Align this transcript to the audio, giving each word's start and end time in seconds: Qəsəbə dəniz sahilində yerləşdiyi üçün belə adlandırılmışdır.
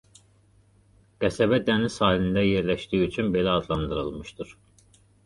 Qəsəbə 1.25 1.59
dəniz 1.67 1.97
sahilində 1.99 2.45
yerləşdiyi 2.45 3.11
üçün 3.11 3.29
belə 3.37 3.53
adlandırılmışdır. 3.61 4.57